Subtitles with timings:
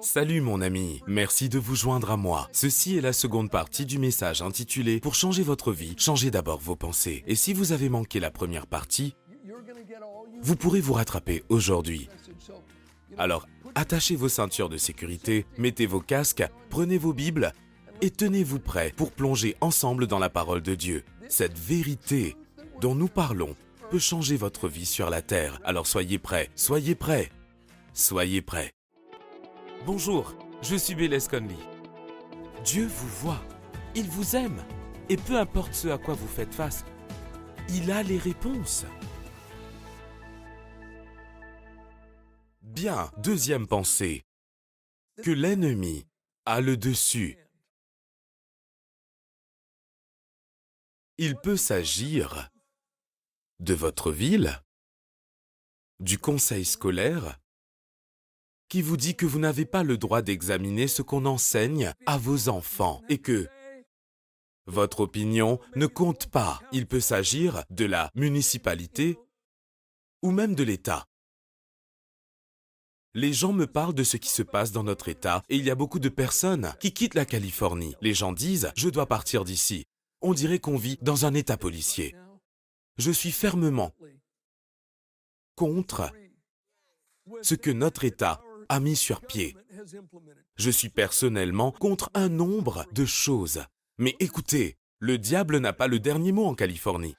[0.00, 2.48] Salut mon ami, merci de vous joindre à moi.
[2.52, 6.76] Ceci est la seconde partie du message intitulé Pour changer votre vie, changez d'abord vos
[6.76, 7.24] pensées.
[7.26, 9.16] Et si vous avez manqué la première partie,
[10.40, 12.08] vous pourrez vous rattraper aujourd'hui.
[13.18, 17.52] Alors, attachez vos ceintures de sécurité, mettez vos casques, prenez vos Bibles
[18.02, 21.04] et tenez-vous prêts pour plonger ensemble dans la parole de Dieu.
[21.28, 22.36] Cette vérité
[22.80, 23.56] dont nous parlons
[23.90, 25.60] peut changer votre vie sur la terre.
[25.64, 27.30] Alors soyez prêts, soyez prêts,
[27.94, 28.75] soyez prêts.
[29.86, 31.54] Bonjour, je suis Bélez Conley.
[32.64, 33.40] Dieu vous voit,
[33.94, 34.66] il vous aime,
[35.08, 36.84] et peu importe ce à quoi vous faites face,
[37.68, 38.84] il a les réponses.
[42.62, 44.24] Bien, deuxième pensée,
[45.22, 46.04] que l'ennemi
[46.46, 47.38] a le dessus.
[51.16, 52.50] Il peut s'agir
[53.60, 54.60] de votre ville,
[56.00, 57.38] du conseil scolaire,
[58.68, 62.48] qui vous dit que vous n'avez pas le droit d'examiner ce qu'on enseigne à vos
[62.48, 63.48] enfants et que
[64.66, 66.60] votre opinion ne compte pas.
[66.72, 69.18] Il peut s'agir de la municipalité
[70.22, 71.06] ou même de l'État.
[73.14, 75.70] Les gens me parlent de ce qui se passe dans notre État et il y
[75.70, 77.94] a beaucoup de personnes qui quittent la Californie.
[78.02, 79.78] Les gens disent⁇ Je dois partir d'ici⁇
[80.20, 82.14] On dirait qu'on vit dans un État policier.
[82.98, 83.92] Je suis fermement
[85.54, 86.12] contre
[87.42, 89.56] ce que notre État a mis sur pied.
[90.56, 93.64] Je suis personnellement contre un nombre de choses.
[93.98, 97.16] Mais écoutez, le diable n'a pas le dernier mot en Californie.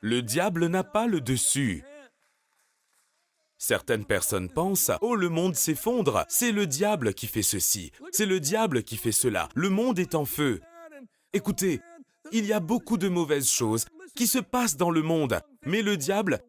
[0.00, 1.82] Le diable n'a pas le dessus.
[3.56, 8.38] Certaines personnes pensent⁇ Oh, le monde s'effondre, c'est le diable qui fait ceci, c'est le
[8.38, 10.60] diable qui fait cela, le monde est en feu.
[11.32, 11.80] Écoutez,
[12.32, 15.96] il y a beaucoup de mauvaises choses qui se passent dans le monde, mais le
[15.96, 16.40] diable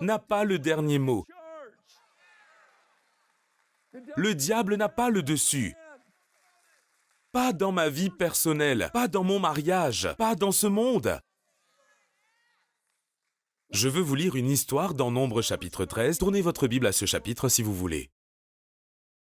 [0.00, 1.26] n'a pas le dernier mot.
[4.16, 5.74] Le diable n'a pas le dessus.
[7.32, 11.20] Pas dans ma vie personnelle, pas dans mon mariage, pas dans ce monde.
[13.70, 16.18] Je veux vous lire une histoire dans Nombre chapitre 13.
[16.18, 18.10] Tournez votre Bible à ce chapitre si vous voulez.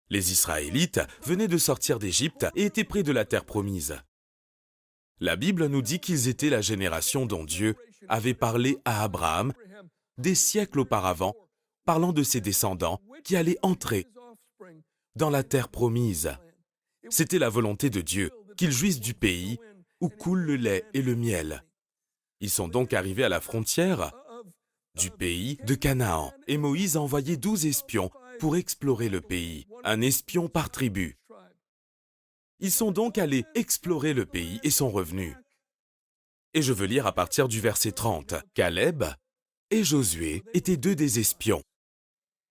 [0.10, 4.00] Les Israélites venaient de sortir d'Égypte et étaient près de la terre promise.
[5.20, 7.76] La Bible nous dit qu'ils étaient la génération dont Dieu
[8.10, 9.54] avait parlé à Abraham
[10.18, 11.36] des siècles auparavant,
[11.86, 14.08] parlant de ses descendants qui allaient entrer
[15.16, 16.32] dans la terre promise.
[17.10, 19.60] C'était la volonté de Dieu qu'ils jouissent du pays
[20.00, 21.64] où coule le lait et le miel.
[22.40, 24.12] Ils sont donc arrivés à la frontière
[24.96, 30.02] du pays de Canaan, et Moïse a envoyé douze espions pour explorer le pays, un
[30.02, 31.18] espion par tribu.
[32.60, 35.36] Ils sont donc allés explorer le pays et sont revenus.
[36.54, 38.36] Et je veux lire à partir du verset 30.
[38.54, 39.04] Caleb
[39.72, 41.64] et Josué étaient deux des espions.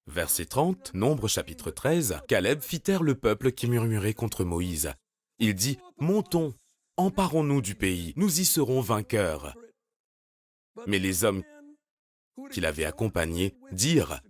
[0.06, 4.92] Verset 30, Nombre chapitre 13, Caleb fit taire le peuple qui murmurait contre Moïse.
[5.38, 6.54] Il dit, Montons,
[6.96, 9.54] emparons-nous du pays, nous y serons vainqueurs.
[10.86, 11.44] Mais les hommes
[12.50, 14.20] qui l'avaient accompagné dirent,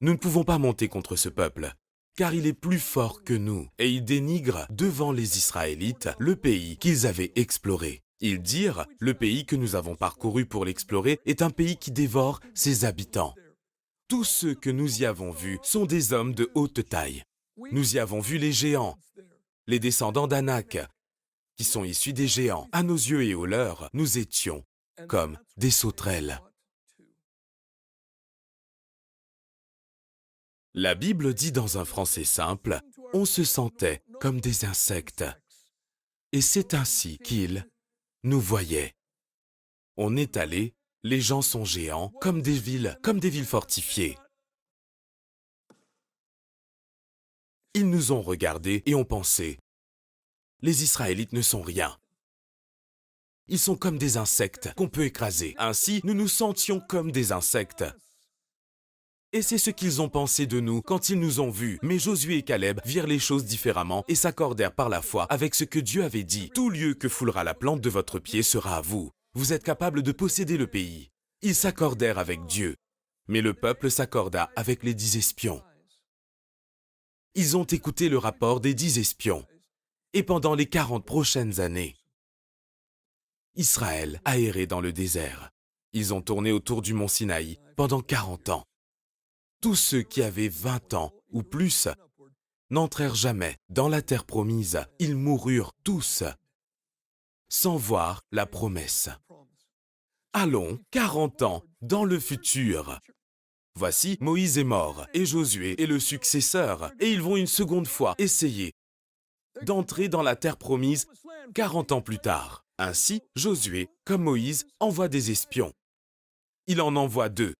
[0.00, 1.72] Nous ne pouvons pas monter contre ce peuple,
[2.16, 6.76] car il est plus fort que nous, et il dénigre devant les Israélites le pays
[6.78, 8.02] qu'ils avaient exploré.
[8.20, 12.40] Ils dirent, le pays que nous avons parcouru pour l'explorer est un pays qui dévore
[12.54, 13.34] ses habitants.
[14.08, 17.24] Tous ceux que nous y avons vus sont des hommes de haute taille.
[17.72, 18.98] Nous y avons vu les géants,
[19.66, 20.78] les descendants d'Anak,
[21.56, 22.68] qui sont issus des géants.
[22.72, 24.64] À nos yeux et aux leurs, nous étions
[25.08, 26.40] comme des sauterelles.
[30.74, 32.80] La Bible dit dans un français simple,
[33.12, 35.24] on se sentait comme des insectes.
[36.32, 37.66] Et c'est ainsi qu'ils
[38.22, 38.94] nous voyaient.
[39.96, 44.18] On est allé, les gens sont géants, comme des villes, comme des villes fortifiées.
[47.74, 49.58] Ils nous ont regardés et ont pensé,
[50.62, 51.96] les Israélites ne sont rien.
[53.48, 55.54] Ils sont comme des insectes qu'on peut écraser.
[55.58, 57.84] Ainsi, nous nous sentions comme des insectes.
[59.32, 61.78] Et c'est ce qu'ils ont pensé de nous quand ils nous ont vus.
[61.82, 65.62] Mais Josué et Caleb virent les choses différemment et s'accordèrent par la foi avec ce
[65.62, 66.50] que Dieu avait dit.
[66.52, 69.12] Tout lieu que foulera la plante de votre pied sera à vous.
[69.34, 71.10] Vous êtes capable de posséder le pays.
[71.42, 72.74] Ils s'accordèrent avec Dieu.
[73.28, 75.62] Mais le peuple s'accorda avec les dix espions.
[77.36, 79.46] Ils ont écouté le rapport des dix espions.
[80.12, 81.94] Et pendant les quarante prochaines années,
[83.54, 85.50] Israël a erré dans le désert.
[85.92, 88.64] Ils ont tourné autour du mont Sinaï pendant quarante ans
[89.60, 91.88] tous ceux qui avaient vingt ans ou plus
[92.70, 94.80] n'entrèrent jamais dans la terre promise.
[94.98, 96.24] Ils moururent tous
[97.48, 99.10] sans voir la promesse.
[100.32, 103.00] Allons, quarante ans dans le futur.
[103.74, 108.14] Voici, Moïse est mort, et Josué est le successeur, et ils vont une seconde fois
[108.18, 108.72] essayer
[109.62, 111.06] d'entrer dans la terre promise
[111.54, 112.64] 40 ans plus tard.
[112.78, 115.72] Ainsi, Josué, comme Moïse, envoie des espions.
[116.66, 117.54] Il en envoie deux.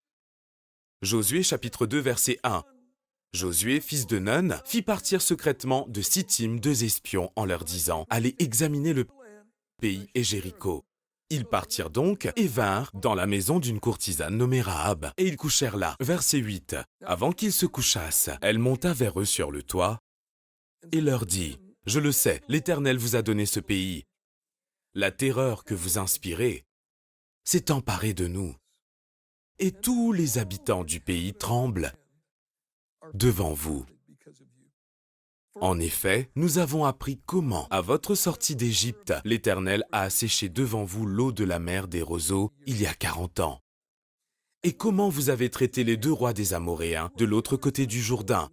[1.02, 2.62] Josué chapitre 2 verset 1.
[3.32, 8.36] Josué, fils de Nun, fit partir secrètement de Sittim deux espions en leur disant Allez
[8.38, 9.06] examiner le
[9.80, 10.84] pays et Jéricho.
[11.30, 15.78] Ils partirent donc et vinrent dans la maison d'une courtisane nommée Rahab, et ils couchèrent
[15.78, 15.96] là.
[16.00, 16.76] Verset 8.
[17.06, 20.00] Avant qu'ils se couchassent, elle monta vers eux sur le toit
[20.92, 24.04] et leur dit Je le sais, l'Éternel vous a donné ce pays.
[24.92, 26.66] La terreur que vous inspirez
[27.42, 28.54] s'est emparée de nous.
[29.62, 31.92] Et tous les habitants du pays tremblent
[33.12, 33.84] devant vous.
[35.56, 41.04] En effet, nous avons appris comment, à votre sortie d'Égypte, l'Éternel a asséché devant vous
[41.04, 43.60] l'eau de la mer des roseaux il y a quarante ans.
[44.62, 48.50] Et comment vous avez traité les deux rois des Amoréens de l'autre côté du Jourdain,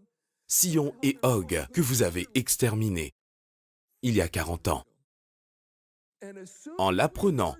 [0.48, 3.14] Sion et Og, que vous avez exterminés
[4.02, 4.84] il y a quarante ans?
[6.78, 7.56] En l'apprenant,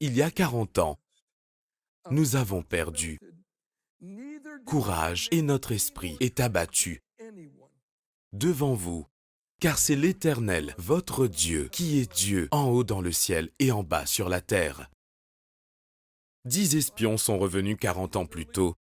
[0.00, 0.98] il y a quarante ans,
[2.10, 3.18] nous avons perdu
[4.64, 7.02] courage et notre esprit est abattu
[8.32, 9.06] devant vous,
[9.60, 13.82] car c'est l'Éternel, votre Dieu, qui est Dieu en haut dans le ciel et en
[13.82, 14.90] bas sur la terre.
[16.44, 18.74] Dix espions sont revenus quarante ans plus tôt,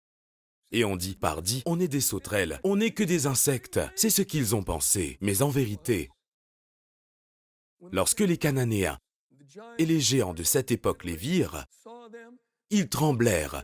[0.72, 4.22] et on dit, pardi, on est des sauterelles, on n'est que des insectes, c'est ce
[4.22, 6.10] qu'ils ont pensé, mais en vérité,
[7.92, 8.98] lorsque les Cananéens
[9.78, 11.64] et les géants de cette époque les virent,
[12.74, 13.62] ils tremblèrent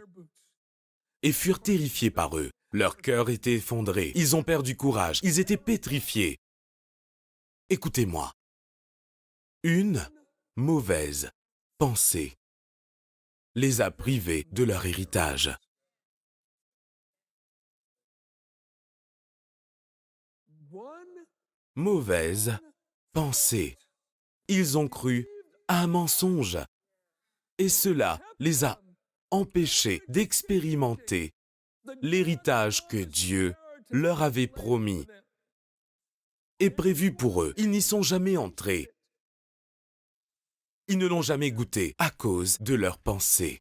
[1.23, 2.51] et furent terrifiés par eux.
[2.73, 6.39] Leur cœur était effondré, ils ont perdu courage, ils étaient pétrifiés.
[7.69, 8.33] Écoutez-moi.
[9.65, 10.09] Une
[10.57, 11.31] mauvaise
[11.79, 12.37] pensée
[13.57, 15.51] les a privés de leur héritage.
[21.75, 22.57] Mauvaise
[23.13, 23.77] pensée.
[24.47, 25.27] Ils ont cru
[25.67, 26.59] à un mensonge.
[27.59, 28.81] Et cela les a
[29.31, 31.33] empêchés d'expérimenter
[32.03, 33.55] l'héritage que Dieu
[33.91, 35.07] leur avait promis
[36.59, 37.55] et prévu pour eux.
[37.57, 38.89] Ils n'y sont jamais entrés.
[40.89, 43.61] Ils ne l'ont jamais goûté à cause de leurs pensées.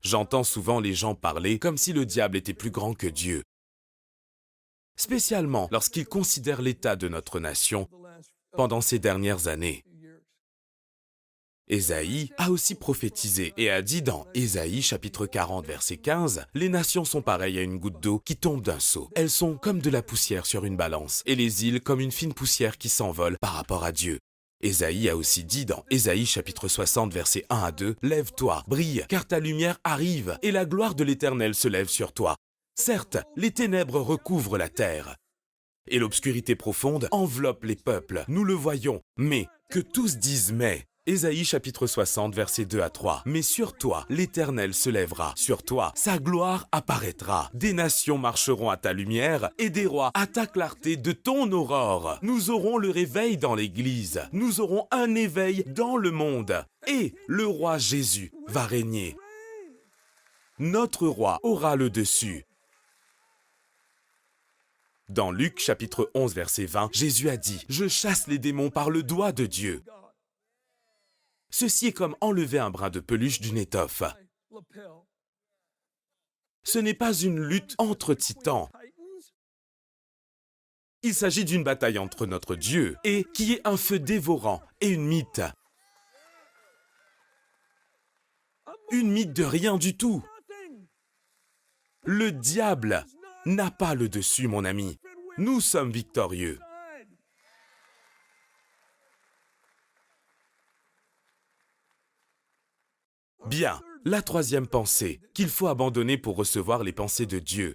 [0.00, 3.44] J'entends souvent les gens parler comme si le diable était plus grand que Dieu,
[4.96, 7.88] spécialement lorsqu'ils considèrent l'état de notre nation
[8.52, 9.84] pendant ces dernières années.
[11.68, 17.04] Ésaïe a aussi prophétisé et a dit dans Ésaïe chapitre 40 verset 15, Les nations
[17.04, 19.08] sont pareilles à une goutte d'eau qui tombe d'un seau.
[19.14, 22.34] Elles sont comme de la poussière sur une balance, et les îles comme une fine
[22.34, 24.18] poussière qui s'envole par rapport à Dieu.
[24.60, 29.26] Ésaïe a aussi dit dans Ésaïe chapitre 60 verset 1 à 2, Lève-toi, brille, car
[29.26, 32.36] ta lumière arrive, et la gloire de l'Éternel se lève sur toi.
[32.74, 35.16] Certes, les ténèbres recouvrent la terre,
[35.88, 41.44] et l'obscurité profonde enveloppe les peuples, nous le voyons, mais que tous disent mais, Ésaïe
[41.44, 43.22] chapitre 60 versets 2 à 3.
[43.26, 47.50] Mais sur toi, l'Éternel se lèvera, sur toi, sa gloire apparaîtra.
[47.54, 52.20] Des nations marcheront à ta lumière et des rois à ta clarté de ton aurore.
[52.22, 56.64] Nous aurons le réveil dans l'Église, nous aurons un éveil dans le monde.
[56.86, 59.16] Et le roi Jésus va régner.
[60.60, 62.46] Notre roi aura le dessus.
[65.08, 69.02] Dans Luc chapitre 11 verset 20, Jésus a dit, Je chasse les démons par le
[69.02, 69.82] doigt de Dieu.
[71.52, 74.02] Ceci est comme enlever un brin de peluche d'une étoffe.
[76.64, 78.70] Ce n'est pas une lutte entre titans.
[81.02, 85.04] Il s'agit d'une bataille entre notre Dieu et qui est un feu dévorant et une
[85.04, 85.42] mythe.
[88.90, 90.24] Une mythe de rien du tout.
[92.04, 93.04] Le diable
[93.44, 94.98] n'a pas le dessus, mon ami.
[95.38, 96.58] Nous sommes victorieux.
[103.46, 107.74] Bien, la troisième pensée qu'il faut abandonner pour recevoir les pensées de Dieu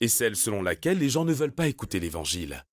[0.00, 2.64] est celle selon laquelle les gens ne veulent pas écouter l'Évangile.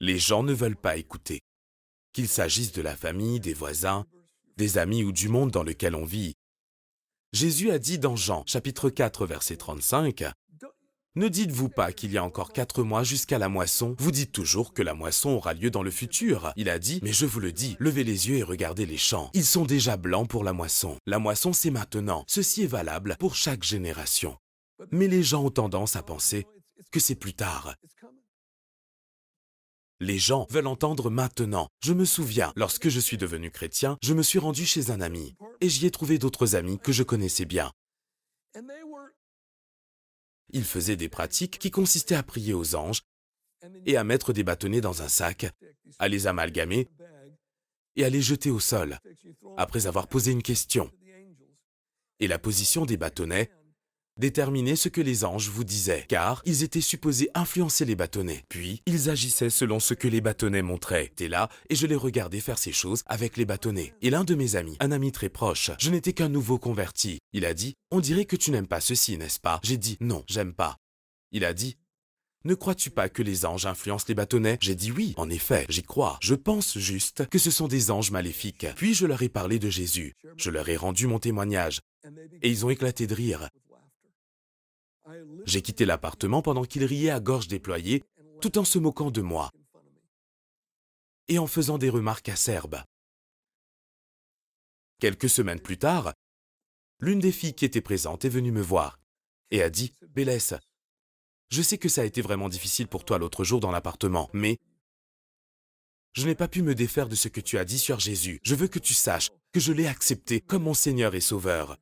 [0.00, 1.40] Les gens ne veulent pas écouter.
[2.12, 4.04] Qu'il s'agisse de la famille, des voisins,
[4.56, 6.34] des amis ou du monde dans lequel on vit.
[7.32, 10.24] Jésus a dit dans Jean chapitre 4 verset 35,
[11.18, 14.72] ne dites-vous pas qu'il y a encore quatre mois jusqu'à la moisson Vous dites toujours
[14.72, 16.52] que la moisson aura lieu dans le futur.
[16.56, 19.30] Il a dit, mais je vous le dis, levez les yeux et regardez les champs.
[19.34, 20.96] Ils sont déjà blancs pour la moisson.
[21.06, 22.24] La moisson, c'est maintenant.
[22.28, 24.36] Ceci est valable pour chaque génération.
[24.92, 26.46] Mais les gens ont tendance à penser
[26.92, 27.74] que c'est plus tard.
[30.00, 31.66] Les gens veulent entendre maintenant.
[31.82, 35.34] Je me souviens, lorsque je suis devenu chrétien, je me suis rendu chez un ami
[35.60, 37.72] et j'y ai trouvé d'autres amis que je connaissais bien.
[40.50, 43.02] Ils faisaient des pratiques qui consistaient à prier aux anges
[43.86, 45.46] et à mettre des bâtonnets dans un sac,
[45.98, 46.88] à les amalgamer
[47.96, 48.98] et à les jeter au sol,
[49.56, 50.90] après avoir posé une question.
[52.20, 53.50] Et la position des bâtonnets
[54.18, 58.44] déterminait ce que les anges vous disaient, car ils étaient supposés influencer les bâtonnets.
[58.48, 61.12] Puis, ils agissaient selon ce que les bâtonnets montraient.
[61.16, 63.94] T'es là, et je les regardais faire ces choses avec les bâtonnets.
[64.02, 67.44] Et l'un de mes amis, un ami très proche, je n'étais qu'un nouveau converti, il
[67.44, 69.60] a dit, on dirait que tu n'aimes pas ceci, n'est-ce pas?
[69.62, 70.76] J'ai dit, non, j'aime pas.
[71.32, 71.76] Il a dit,
[72.44, 74.58] ne crois-tu pas que les anges influencent les bâtonnets?
[74.60, 76.18] J'ai dit oui, en effet, j'y crois.
[76.22, 78.66] Je pense juste que ce sont des anges maléfiques.
[78.76, 80.14] Puis je leur ai parlé de Jésus.
[80.36, 81.80] Je leur ai rendu mon témoignage.
[82.42, 83.48] Et ils ont éclaté de rire.
[85.44, 88.04] J'ai quitté l'appartement pendant qu'ils riaient à gorge déployée,
[88.40, 89.50] tout en se moquant de moi
[91.28, 92.82] et en faisant des remarques acerbes.
[94.98, 96.14] Quelques semaines plus tard,
[97.00, 98.98] l'une des filles qui était présente est venue me voir
[99.50, 100.54] et a dit Bélès,
[101.50, 104.58] je sais que ça a été vraiment difficile pour toi l'autre jour dans l'appartement, mais
[106.14, 108.40] je n'ai pas pu me défaire de ce que tu as dit sur Jésus.
[108.42, 111.78] Je veux que tu saches que je l'ai accepté comme mon Seigneur et Sauveur.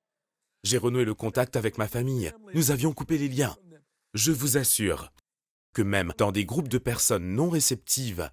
[0.66, 2.32] J'ai renoué le contact avec ma famille.
[2.52, 3.56] Nous avions coupé les liens.
[4.14, 5.12] Je vous assure
[5.72, 8.28] que même dans des groupes de personnes non réceptives,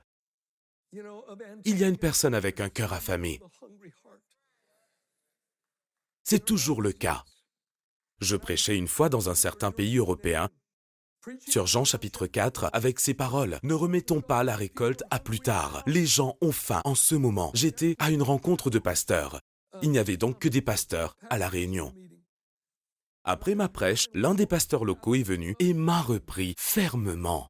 [1.63, 3.39] il y a une personne avec un cœur affamé.
[6.23, 7.23] C'est toujours le cas.
[8.19, 10.49] Je prêchais une fois dans un certain pays européen
[11.47, 13.59] sur Jean chapitre 4 avec ces paroles.
[13.61, 15.83] Ne remettons pas la récolte à plus tard.
[15.85, 17.51] Les gens ont faim en ce moment.
[17.53, 19.39] J'étais à une rencontre de pasteurs.
[19.83, 21.93] Il n'y avait donc que des pasteurs à la réunion.
[23.25, 27.47] Après ma prêche, l'un des pasteurs locaux est venu et m'a repris fermement.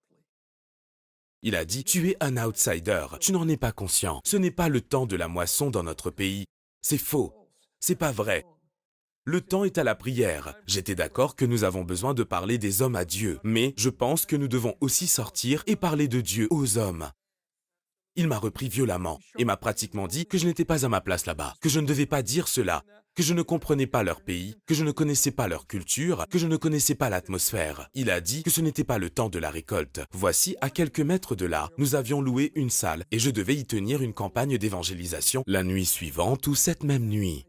[1.41, 4.21] Il a dit, tu es un outsider, tu n'en es pas conscient.
[4.23, 6.45] Ce n'est pas le temps de la moisson dans notre pays.
[6.81, 7.33] C'est faux.
[7.79, 8.45] C'est pas vrai.
[9.25, 10.53] Le temps est à la prière.
[10.67, 14.27] J'étais d'accord que nous avons besoin de parler des hommes à Dieu, mais je pense
[14.27, 17.09] que nous devons aussi sortir et parler de Dieu aux hommes.
[18.15, 21.25] Il m'a repris violemment et m'a pratiquement dit que je n'étais pas à ma place
[21.25, 22.83] là-bas, que je ne devais pas dire cela,
[23.15, 26.39] que je ne comprenais pas leur pays, que je ne connaissais pas leur culture, que
[26.39, 27.89] je ne connaissais pas l'atmosphère.
[27.93, 30.01] Il a dit que ce n'était pas le temps de la récolte.
[30.11, 33.65] Voici, à quelques mètres de là, nous avions loué une salle et je devais y
[33.65, 37.45] tenir une campagne d'évangélisation la nuit suivante ou cette même nuit.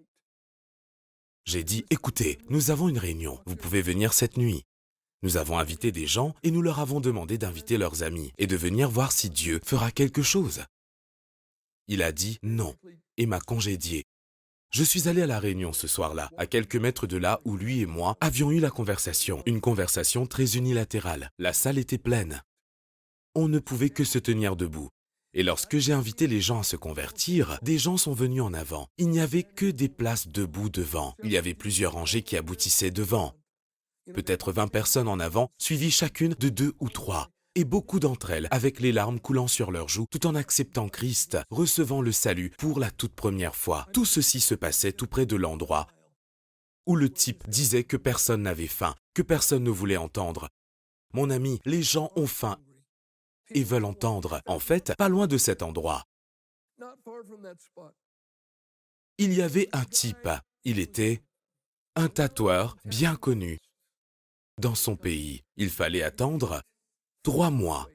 [1.46, 4.64] J'ai dit, écoutez, nous avons une réunion, vous pouvez venir cette nuit.
[5.22, 8.56] Nous avons invité des gens et nous leur avons demandé d'inviter leurs amis et de
[8.56, 10.64] venir voir si Dieu fera quelque chose.
[11.88, 12.74] Il a dit non
[13.16, 14.04] et m'a congédié.
[14.74, 17.78] Je suis allé à la réunion ce soir-là, à quelques mètres de là où lui
[17.78, 21.30] et moi avions eu la conversation, une conversation très unilatérale.
[21.38, 22.42] La salle était pleine.
[23.36, 24.88] On ne pouvait que se tenir debout.
[25.32, 28.88] Et lorsque j'ai invité les gens à se convertir, des gens sont venus en avant.
[28.98, 31.14] Il n'y avait que des places debout devant.
[31.22, 33.32] Il y avait plusieurs rangées qui aboutissaient devant.
[34.12, 37.30] Peut-être vingt personnes en avant, suivies chacune de deux ou trois.
[37.56, 41.38] Et beaucoup d'entre elles, avec les larmes coulant sur leurs joues, tout en acceptant Christ,
[41.50, 43.86] recevant le salut pour la toute première fois.
[43.92, 45.86] Tout ceci se passait tout près de l'endroit
[46.86, 50.48] où le type disait que personne n'avait faim, que personne ne voulait entendre.
[51.12, 52.58] Mon ami, les gens ont faim
[53.50, 54.40] et veulent entendre.
[54.46, 56.04] En fait, pas loin de cet endroit,
[59.18, 60.28] il y avait un type.
[60.64, 61.22] Il était
[61.94, 63.58] un tatoueur bien connu.
[64.60, 66.62] Dans son pays, il fallait attendre
[67.24, 67.88] trois mois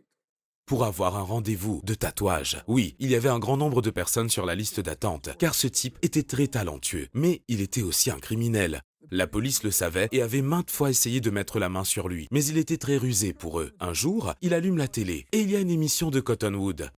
[0.65, 2.63] pour avoir un rendez-vous de tatouage.
[2.67, 5.67] Oui, il y avait un grand nombre de personnes sur la liste d'attente, car ce
[5.67, 8.81] type était très talentueux, mais il était aussi un criminel.
[9.11, 12.27] La police le savait et avait maintes fois essayé de mettre la main sur lui,
[12.31, 13.71] mais il était très rusé pour eux.
[13.79, 16.91] Un jour, il allume la télé et il y a une émission de Cottonwood.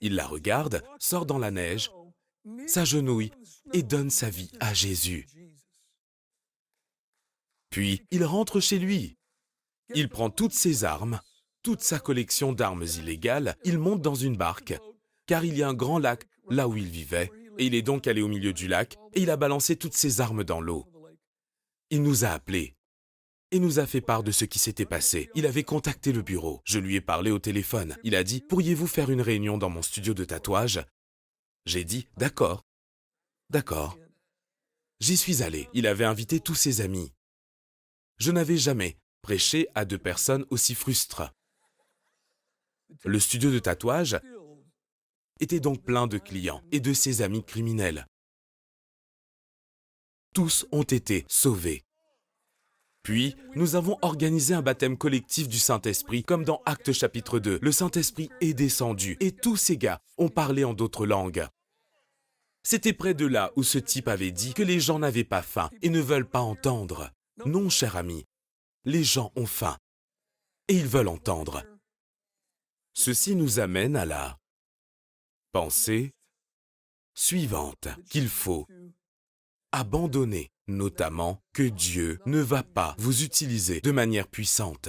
[0.00, 1.90] Il la regarde, sort dans la neige,
[2.66, 3.32] s'agenouille
[3.74, 5.26] et donne sa vie à Jésus.
[7.70, 9.18] Puis, il rentre chez lui.
[9.94, 11.20] Il prend toutes ses armes,
[11.62, 14.78] toute sa collection d'armes illégales, il monte dans une barque,
[15.26, 18.06] car il y a un grand lac là où il vivait, et il est donc
[18.06, 20.86] allé au milieu du lac et il a balancé toutes ses armes dans l'eau.
[21.90, 22.76] Il nous a appelés
[23.50, 25.30] et nous a fait part de ce qui s'était passé.
[25.34, 26.60] Il avait contacté le bureau.
[26.64, 27.96] Je lui ai parlé au téléphone.
[28.02, 30.84] Il a dit Pourriez-vous faire une réunion dans mon studio de tatouage?
[31.66, 32.64] J'ai dit D'accord.
[33.50, 33.96] D'accord.
[35.00, 35.68] J'y suis allé.
[35.72, 37.12] Il avait invité tous ses amis.
[38.18, 41.32] Je n'avais jamais prêché à deux personnes aussi frustres.
[43.04, 44.20] Le studio de tatouage
[45.40, 48.06] était donc plein de clients et de ses amis criminels.
[50.34, 51.84] Tous ont été sauvés.
[53.02, 57.60] Puis, nous avons organisé un baptême collectif du Saint-Esprit, comme dans Actes chapitre 2.
[57.62, 61.46] Le Saint-Esprit est descendu, et tous ces gars ont parlé en d'autres langues.
[62.62, 65.70] C'était près de là où ce type avait dit que les gens n'avaient pas faim
[65.80, 67.10] et ne veulent pas entendre.
[67.46, 68.24] Non, cher ami,
[68.84, 69.78] les gens ont faim
[70.68, 71.64] et ils veulent entendre.
[72.92, 74.38] Ceci nous amène à la
[75.52, 76.12] pensée
[77.14, 78.66] suivante qu'il faut
[79.72, 84.88] abandonner, notamment que Dieu ne va pas vous utiliser de manière puissante.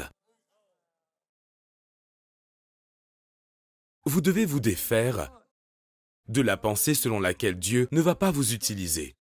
[4.06, 5.32] Vous devez vous défaire
[6.28, 9.16] de la pensée selon laquelle Dieu ne va pas vous utiliser.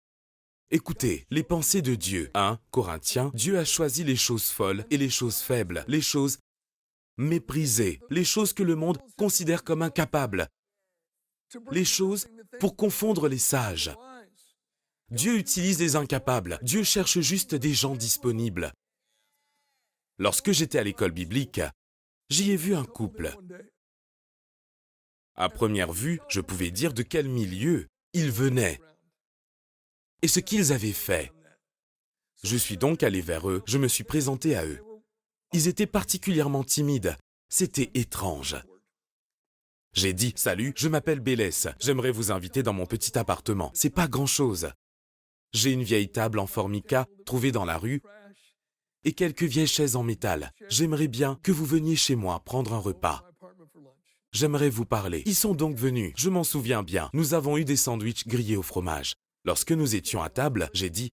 [0.73, 2.31] Écoutez, les pensées de Dieu.
[2.33, 6.39] 1 Corinthiens, Dieu a choisi les choses folles et les choses faibles, les choses
[7.17, 10.47] méprisées, les choses que le monde considère comme incapables,
[11.71, 12.29] les choses
[12.61, 13.93] pour confondre les sages.
[15.09, 18.71] Dieu utilise les incapables, Dieu cherche juste des gens disponibles.
[20.19, 21.59] Lorsque j'étais à l'école biblique,
[22.29, 23.35] j'y ai vu un couple.
[25.35, 28.79] À première vue, je pouvais dire de quel milieu ils venaient
[30.21, 31.31] et ce qu'ils avaient fait.
[32.43, 34.79] Je suis donc allé vers eux, je me suis présenté à eux.
[35.53, 37.17] Ils étaient particulièrement timides,
[37.49, 38.55] c'était étrange.
[39.93, 43.71] J'ai dit Salut, je m'appelle Bélès, j'aimerais vous inviter dans mon petit appartement.
[43.73, 44.71] C'est pas grand-chose.
[45.53, 48.01] J'ai une vieille table en formica trouvée dans la rue
[49.03, 50.51] et quelques vieilles chaises en métal.
[50.69, 53.27] J'aimerais bien que vous veniez chez moi prendre un repas.
[54.31, 55.23] J'aimerais vous parler.
[55.25, 57.09] Ils sont donc venus, je m'en souviens bien.
[57.13, 59.15] Nous avons eu des sandwichs grillés au fromage.
[59.43, 61.11] Lorsque nous étions à table, j'ai dit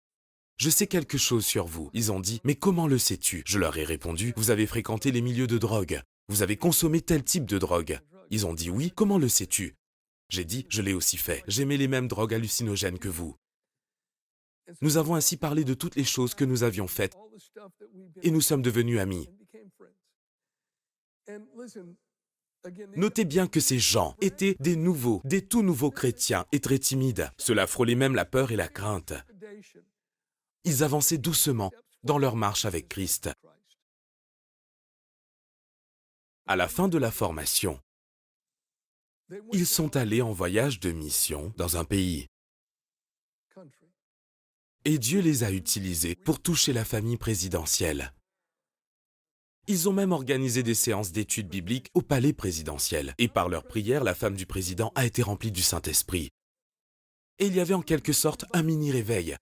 [0.56, 1.90] je sais quelque chose sur vous.
[1.94, 3.42] Ils ont dit Mais comment le sais-tu?
[3.44, 6.00] Je leur ai répondu Vous avez fréquenté les milieux de drogue.
[6.28, 7.98] Vous avez consommé tel type de drogue.
[8.30, 9.74] Ils ont dit Oui, comment le sais-tu?
[10.28, 11.42] J'ai dit Je l'ai aussi fait.
[11.48, 13.36] J'aimais les mêmes drogues hallucinogènes que vous.
[14.80, 17.16] Nous avons ainsi parlé de toutes les choses que nous avions faites
[18.22, 19.28] et nous sommes devenus amis.
[22.96, 27.30] Notez bien que ces gens étaient des nouveaux, des tout nouveaux chrétiens et très timides.
[27.38, 29.12] Cela frôlait même la peur et la crainte.
[30.64, 31.70] Ils avançaient doucement
[32.02, 33.30] dans leur marche avec Christ.
[36.46, 37.80] À la fin de la formation,
[39.52, 42.28] ils sont allés en voyage de mission dans un pays.
[44.84, 48.12] Et Dieu les a utilisés pour toucher la famille présidentielle.
[49.66, 53.14] Ils ont même organisé des séances d'études bibliques au palais présidentiel.
[53.18, 56.30] Et par leur prière, la femme du président a été remplie du Saint-Esprit.
[57.38, 59.36] Et il y avait en quelque sorte un mini-réveil.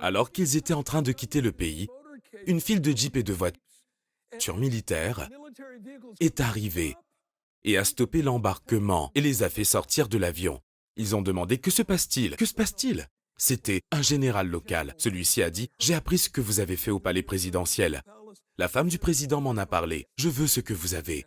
[0.00, 1.88] Alors qu'ils étaient en train de quitter le pays,
[2.46, 5.28] une file de jeeps et de voitures militaires
[6.20, 6.94] est arrivée
[7.64, 10.60] et a stoppé l'embarquement et les a fait sortir de l'avion.
[10.96, 12.36] Ils ont demandé Que se passe-t-il?
[12.36, 13.08] Que se passe-t-il?
[13.38, 14.94] C'était un général local.
[14.96, 18.02] Celui-ci a dit J'ai appris ce que vous avez fait au palais présidentiel.
[18.58, 20.06] La femme du président m'en a parlé.
[20.16, 21.26] Je veux ce que vous avez.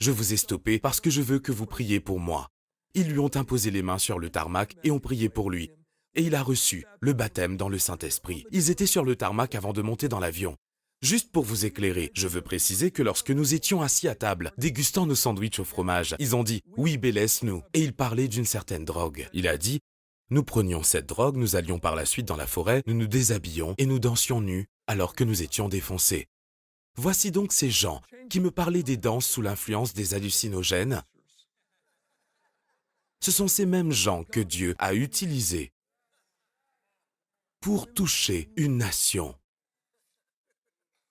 [0.00, 2.48] Je vous ai stoppé parce que je veux que vous priez pour moi.
[2.94, 5.70] Ils lui ont imposé les mains sur le tarmac et ont prié pour lui.
[6.16, 8.44] Et il a reçu le baptême dans le Saint-Esprit.
[8.50, 10.56] Ils étaient sur le tarmac avant de monter dans l'avion.
[11.00, 15.06] Juste pour vous éclairer, je veux préciser que lorsque nous étions assis à table, dégustant
[15.06, 17.62] nos sandwichs au fromage, ils ont dit Oui, Bélès, nous.
[17.72, 19.28] Et il parlait d'une certaine drogue.
[19.32, 19.78] Il a dit
[20.30, 23.76] Nous prenions cette drogue, nous allions par la suite dans la forêt, nous nous déshabillions
[23.78, 26.26] et nous dansions nus alors que nous étions défoncés.
[26.96, 31.04] Voici donc ces gens qui me parlaient des danses sous l'influence des hallucinogènes.
[33.20, 35.72] Ce sont ces mêmes gens que Dieu a utilisés
[37.60, 39.36] pour toucher une nation.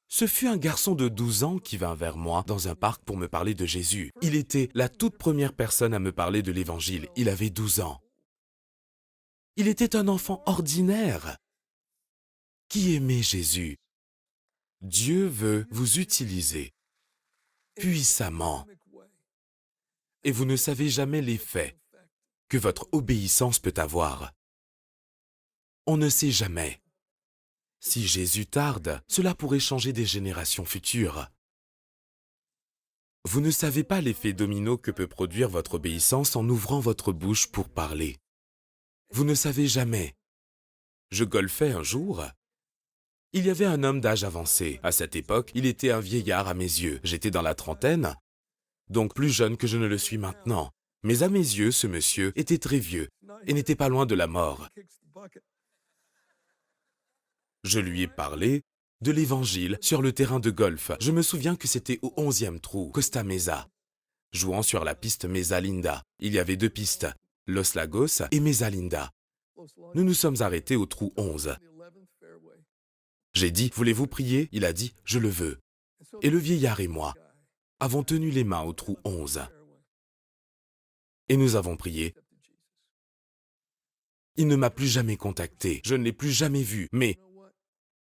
[0.10, 3.15] Ce fut un garçon de 12 ans qui vint vers moi dans un parc pour
[3.15, 4.12] me parler de Jésus.
[4.22, 7.08] Il était la toute première personne à me parler de l'Évangile.
[7.15, 8.02] Il avait 12 ans.
[9.56, 11.38] Il était un enfant ordinaire
[12.69, 13.77] qui aimait Jésus?
[14.82, 16.71] Dieu veut vous utiliser
[17.75, 18.67] puissamment.
[20.23, 21.77] Et vous ne savez jamais l'effet
[22.49, 24.34] que votre obéissance peut avoir.
[25.86, 26.82] On ne sait jamais.
[27.79, 31.27] Si Jésus tarde, cela pourrait changer des générations futures.
[33.23, 37.47] Vous ne savez pas l'effet domino que peut produire votre obéissance en ouvrant votre bouche
[37.47, 38.17] pour parler.
[39.12, 40.15] Vous ne savez jamais.
[41.12, 42.25] Je golfais un jour
[43.34, 44.80] il y avait un homme d'âge avancé.
[44.84, 47.00] À cette époque, il était un vieillard à mes yeux.
[47.04, 48.15] J'étais dans la trentaine,
[48.89, 50.72] donc plus jeune que je ne le suis maintenant.
[51.04, 53.10] Mais à mes yeux, ce monsieur était très vieux
[53.46, 54.68] et n'était pas loin de la mort.
[57.63, 58.63] Je lui ai parlé
[59.02, 60.92] de l'Évangile sur le terrain de golf.
[61.00, 63.68] Je me souviens que c'était au onzième trou, Costa Mesa.
[64.34, 66.04] Jouant sur la piste Mesa Linda.
[66.20, 67.08] Il y avait deux pistes,
[67.48, 69.12] Los Lagos et Mesa Linda.
[69.96, 71.56] Nous nous sommes arrêtés au trou 11.
[73.34, 74.50] J'ai dit, voulez-vous prier?
[74.52, 75.60] Il a dit, je le veux.
[76.22, 77.13] Et le vieillard et moi
[77.80, 79.42] avons tenu les mains au trou 11.
[81.30, 82.13] Et nous avons prié.
[84.36, 87.18] Il ne m'a plus jamais contacté, je ne l'ai plus jamais vu, mais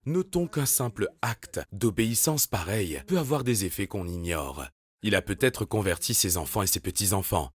[0.06, 4.66] notons qu'un simple acte d'obéissance pareil peut avoir des effets qu'on ignore.
[5.02, 7.50] Il a peut-être converti ses enfants et ses petits-enfants.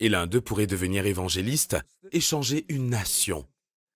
[0.00, 1.76] Et l'un d'eux pourrait devenir évangéliste
[2.10, 3.46] et changer une nation.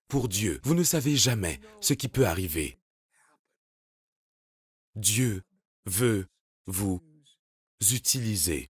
[0.08, 2.78] Pour Dieu, vous ne savez jamais ce qui peut arriver.
[4.96, 5.42] Dieu
[5.84, 6.26] veut
[6.66, 7.02] vous
[7.92, 8.70] utiliser.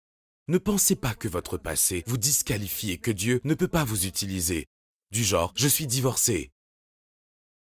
[0.48, 4.06] Ne pensez pas que votre passé vous disqualifie et que Dieu ne peut pas vous
[4.06, 4.66] utiliser.
[5.10, 6.52] Du genre, je suis divorcé.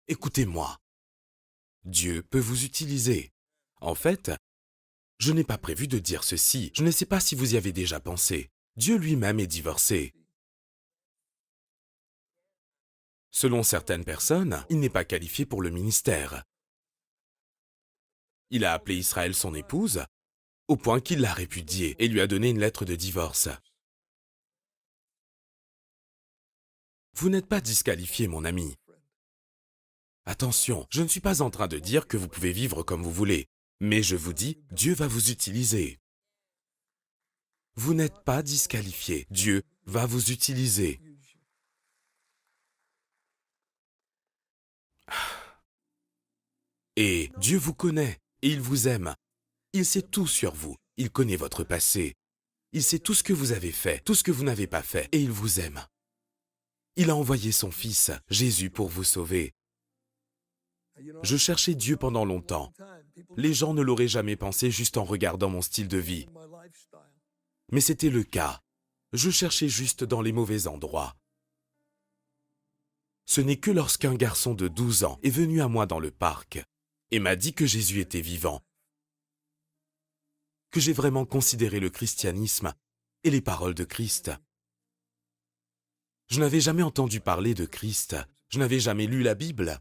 [0.07, 0.79] Écoutez-moi.
[1.83, 3.31] Dieu peut vous utiliser.
[3.81, 4.31] En fait,
[5.17, 6.71] je n'ai pas prévu de dire ceci.
[6.75, 8.51] Je ne sais pas si vous y avez déjà pensé.
[8.75, 10.13] Dieu lui-même est divorcé.
[13.35, 16.43] Selon certaines personnes, il n'est pas qualifié pour le ministère.
[18.51, 20.05] Il a appelé Israël son épouse,
[20.67, 23.49] au point qu'il l'a répudiée et lui a donné une lettre de divorce.
[27.15, 28.75] Vous n'êtes pas disqualifié, mon ami.
[30.25, 33.11] Attention, je ne suis pas en train de dire que vous pouvez vivre comme vous
[33.11, 33.47] voulez,
[33.79, 35.99] mais je vous dis, Dieu va vous utiliser.
[37.75, 41.01] Vous n'êtes pas disqualifié, Dieu va vous utiliser.
[46.95, 49.15] Et Dieu vous connaît et il vous aime.
[49.73, 50.75] Il sait tout sur vous.
[50.97, 52.13] Il connaît votre passé.
[52.71, 55.07] Il sait tout ce que vous avez fait, tout ce que vous n'avez pas fait,
[55.11, 55.85] et il vous aime.
[56.95, 59.53] Il a envoyé son Fils, Jésus, pour vous sauver.
[61.23, 62.71] Je cherchais Dieu pendant longtemps.
[63.35, 66.27] Les gens ne l'auraient jamais pensé juste en regardant mon style de vie.
[67.71, 68.61] Mais c'était le cas.
[69.13, 71.15] Je cherchais juste dans les mauvais endroits.
[73.25, 76.59] Ce n'est que lorsqu'un garçon de 12 ans est venu à moi dans le parc
[77.11, 78.61] et m'a dit que Jésus était vivant,
[80.71, 82.73] que j'ai vraiment considéré le christianisme
[83.23, 84.31] et les paroles de Christ.
[86.29, 88.15] Je n'avais jamais entendu parler de Christ,
[88.49, 89.79] je n'avais jamais lu la Bible.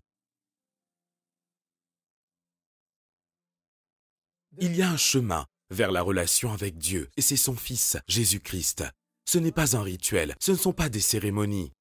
[4.58, 8.84] Il y a un chemin vers la relation avec Dieu, et c'est son Fils, Jésus-Christ.
[9.24, 11.72] Ce n'est pas un rituel, ce ne sont pas des cérémonies.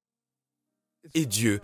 [1.14, 1.60] Et Dieu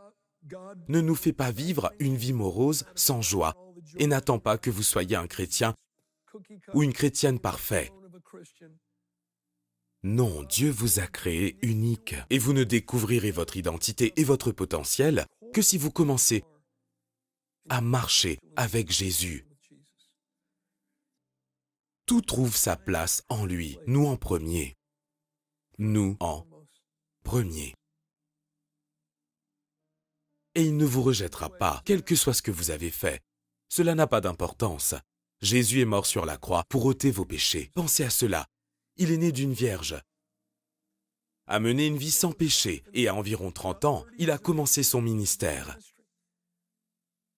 [0.89, 3.55] ne nous fait pas vivre une vie morose sans joie
[3.97, 5.75] et n'attend pas que vous soyez un chrétien
[6.75, 7.93] ou une chrétienne parfaite.
[10.05, 15.27] Non, Dieu vous a créé unique et vous ne découvrirez votre identité et votre potentiel
[15.53, 16.45] que si vous commencez
[17.69, 19.47] à marcher avec Jésus.
[22.07, 24.75] Tout trouve sa place en lui, nous en premier.
[25.79, 26.47] Nous en
[27.23, 27.75] premier
[30.59, 33.21] et il ne vous rejettera pas, quel que soit ce que vous avez fait.
[33.69, 34.97] Cela n'a pas d'importance.
[35.41, 37.71] Jésus est mort sur la croix pour ôter vos péchés.
[37.75, 38.45] Pensez à cela.
[38.97, 40.03] Il est né d'une vierge.
[41.47, 45.01] A mené une vie sans péché et à environ 30 ans, il a commencé son
[45.01, 45.79] ministère.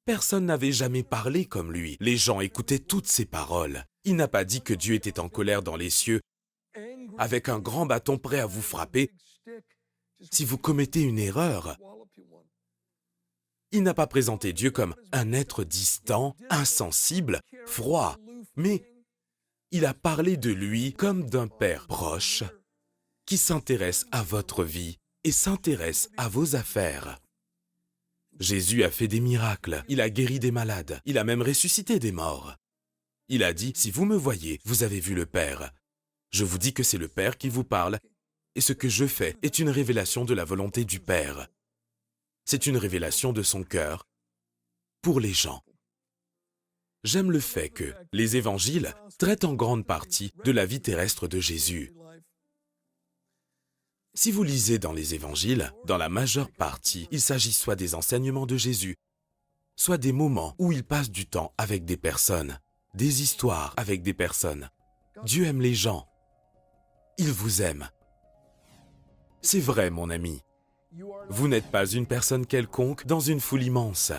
[0.06, 1.98] Personne n'avait jamais parlé comme lui.
[2.00, 3.84] Les gens écoutaient toutes ses paroles.
[4.04, 6.22] Il n'a pas dit que Dieu était en colère dans les cieux,
[7.18, 9.10] avec un grand bâton prêt à vous frapper
[10.32, 11.76] si vous commettez une erreur.
[13.72, 18.16] Il n'a pas présenté Dieu comme un être distant, insensible, froid,
[18.56, 18.84] mais
[19.70, 22.42] il a parlé de lui comme d'un Père proche
[23.26, 27.20] qui s'intéresse à votre vie et s'intéresse à vos affaires.
[28.40, 32.10] Jésus a fait des miracles, il a guéri des malades, il a même ressuscité des
[32.10, 32.56] morts.
[33.28, 35.70] Il a dit, si vous me voyez, vous avez vu le Père.
[36.30, 38.00] Je vous dis que c'est le Père qui vous parle,
[38.56, 41.46] et ce que je fais est une révélation de la volonté du Père.
[42.50, 44.08] C'est une révélation de son cœur
[45.02, 45.62] pour les gens.
[47.04, 51.38] J'aime le fait que les évangiles traitent en grande partie de la vie terrestre de
[51.38, 51.94] Jésus.
[54.14, 58.46] Si vous lisez dans les évangiles, dans la majeure partie, il s'agit soit des enseignements
[58.46, 58.96] de Jésus,
[59.76, 62.58] soit des moments où il passe du temps avec des personnes,
[62.94, 64.70] des histoires avec des personnes.
[65.22, 66.08] Dieu aime les gens.
[67.16, 67.88] Il vous aime.
[69.40, 70.42] C'est vrai, mon ami.
[71.28, 74.12] Vous n'êtes pas une personne quelconque dans une foule immense.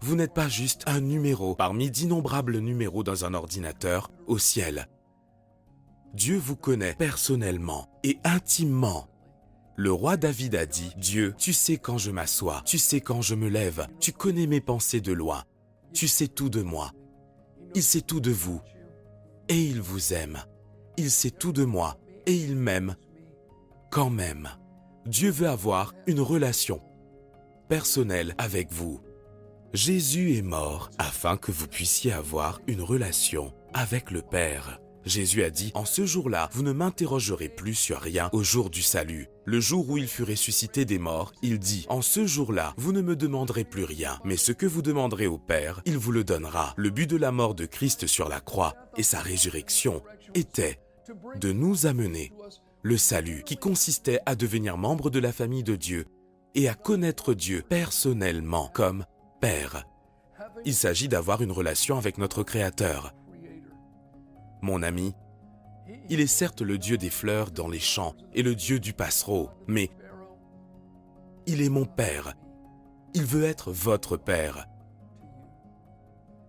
[0.00, 4.88] Vous n'êtes pas juste un numéro parmi d'innombrables numéros dans un ordinateur au ciel.
[6.14, 9.08] Dieu vous connaît personnellement et intimement.
[9.76, 13.34] Le roi David a dit, Dieu, tu sais quand je m'assois, tu sais quand je
[13.34, 15.44] me lève, tu connais mes pensées de loin,
[15.92, 16.90] tu sais tout de moi.
[17.74, 18.60] Il sait tout de vous
[19.48, 20.42] et il vous aime.
[20.96, 21.96] Il sait tout de moi
[22.26, 22.96] et il m'aime
[23.90, 24.48] quand même.
[25.06, 26.80] Dieu veut avoir une relation
[27.68, 29.00] personnelle avec vous.
[29.72, 34.78] Jésus est mort afin que vous puissiez avoir une relation avec le Père.
[35.04, 38.82] Jésus a dit, En ce jour-là, vous ne m'interrogerez plus sur rien au jour du
[38.82, 39.26] salut.
[39.44, 43.00] Le jour où il fut ressuscité des morts, il dit, En ce jour-là, vous ne
[43.00, 46.74] me demanderez plus rien, mais ce que vous demanderez au Père, il vous le donnera.
[46.76, 50.02] Le but de la mort de Christ sur la croix et sa résurrection
[50.34, 50.78] était
[51.40, 52.30] de nous amener
[52.82, 56.06] le salut qui consistait à devenir membre de la famille de Dieu
[56.54, 59.06] et à connaître Dieu personnellement comme
[59.40, 59.86] Père.
[60.64, 63.14] Il s'agit d'avoir une relation avec notre Créateur.
[64.60, 65.14] Mon ami,
[66.08, 69.50] il est certes le Dieu des fleurs dans les champs et le Dieu du passereau,
[69.66, 69.90] mais
[71.46, 72.34] il est mon Père.
[73.14, 74.66] Il veut être votre Père.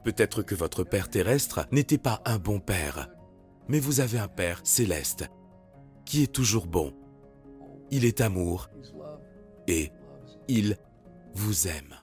[0.04, 3.10] Peut-être que votre Père terrestre n'était pas un bon Père,
[3.68, 5.30] mais vous avez un Père céleste
[6.06, 6.94] qui est toujours bon.
[7.92, 8.70] Il est amour
[9.68, 9.92] et
[10.48, 10.78] il
[11.34, 11.96] vous aime.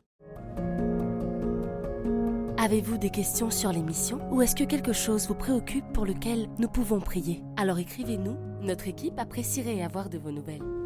[2.59, 6.69] Avez-vous des questions sur l'émission ou est-ce que quelque chose vous préoccupe pour lequel nous
[6.69, 7.43] pouvons prier?
[7.57, 10.80] Alors écrivez-nous, notre équipe apprécierait avoir de vos nouvelles.